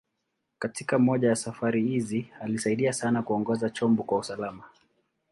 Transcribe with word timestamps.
Katika 0.59 0.99
moja 0.99 1.29
ya 1.29 1.35
safari 1.35 1.83
hizi, 1.85 2.29
alisaidia 2.41 2.93
sana 2.93 3.21
kuongoza 3.23 3.69
chombo 3.69 4.03
kwa 4.03 4.17
usalama. 4.19 4.63